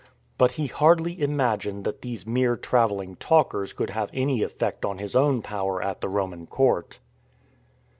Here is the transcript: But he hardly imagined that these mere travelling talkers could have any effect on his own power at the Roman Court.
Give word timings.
But 0.39 0.53
he 0.53 0.65
hardly 0.65 1.21
imagined 1.21 1.83
that 1.83 2.01
these 2.01 2.25
mere 2.25 2.57
travelling 2.57 3.17
talkers 3.17 3.71
could 3.71 3.91
have 3.91 4.09
any 4.13 4.41
effect 4.41 4.83
on 4.83 4.97
his 4.97 5.15
own 5.15 5.43
power 5.43 5.79
at 5.79 6.01
the 6.01 6.09
Roman 6.09 6.47
Court. 6.47 6.97